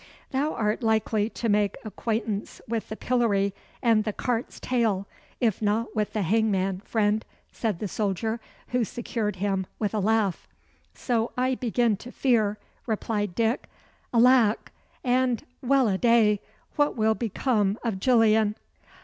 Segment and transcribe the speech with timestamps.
[0.31, 3.53] "Thou art likely to make acquaintance with the pillory
[3.83, 5.05] and the cart's tail,
[5.39, 10.47] if not with the hangman, friend," said the soldier who secured him, with a laugh.
[10.95, 13.69] "So I begin to fear," replied Dick.
[14.11, 14.71] "Alack!
[15.03, 16.41] and well a day!
[16.77, 18.55] what will become of Gillian!"